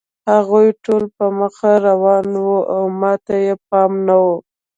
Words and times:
هغوی 0.31 0.67
ټول 0.83 1.03
په 1.17 1.25
مخه 1.39 1.71
روان 1.87 2.27
وو 2.43 2.57
او 2.73 2.83
ما 2.99 3.13
ته 3.25 3.35
یې 3.45 3.53
پام 3.67 3.91
نه 4.07 4.15
و 4.23 4.25